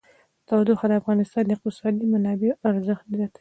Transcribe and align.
تودوخه 0.47 0.85
د 0.89 0.93
افغانستان 1.01 1.43
د 1.45 1.49
اقتصادي 1.55 2.05
منابعو 2.13 2.59
ارزښت 2.69 3.05
زیاتوي. 3.15 3.29